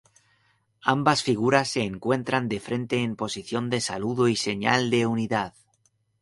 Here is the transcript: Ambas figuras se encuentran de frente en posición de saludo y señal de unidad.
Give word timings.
Ambas 0.95 1.21
figuras 1.21 1.69
se 1.69 1.83
encuentran 1.83 2.49
de 2.49 2.59
frente 2.59 3.03
en 3.03 3.15
posición 3.15 3.69
de 3.69 3.81
saludo 3.81 4.27
y 4.29 4.35
señal 4.35 4.89
de 4.89 5.05
unidad. 5.05 5.53